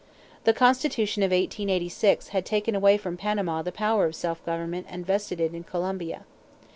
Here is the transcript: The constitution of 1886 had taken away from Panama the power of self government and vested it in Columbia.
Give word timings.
The 0.45 0.53
constitution 0.53 1.21
of 1.21 1.27
1886 1.29 2.29
had 2.29 2.43
taken 2.43 2.73
away 2.73 2.97
from 2.97 3.17
Panama 3.17 3.61
the 3.61 3.71
power 3.71 4.05
of 4.07 4.15
self 4.15 4.43
government 4.43 4.87
and 4.89 5.05
vested 5.05 5.39
it 5.39 5.53
in 5.53 5.63
Columbia. 5.63 6.25